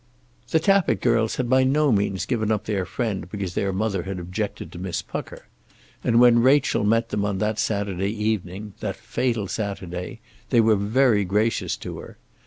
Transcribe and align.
The 0.49 0.59
Tappitt 0.59 0.99
girls 0.99 1.35
had 1.35 1.47
by 1.47 1.63
no 1.63 1.91
means 1.91 2.25
given 2.25 2.51
up 2.51 2.63
their 2.65 2.87
friend 2.87 3.29
because 3.29 3.53
their 3.53 3.71
mother 3.71 4.01
had 4.01 4.17
objected 4.17 4.71
to 4.71 4.79
Miss 4.79 5.03
Pucker; 5.03 5.45
and 6.03 6.19
when 6.19 6.39
Rachel 6.41 6.83
met 6.83 7.09
them 7.09 7.23
on 7.23 7.37
that 7.37 7.59
Saturday 7.59 8.09
evening, 8.09 8.73
that 8.79 8.95
fatal 8.95 9.47
Saturday, 9.47 10.19
they 10.49 10.59
were 10.59 10.75
very 10.75 11.23
gracious 11.23 11.77
to 11.77 11.99
her. 11.99 12.17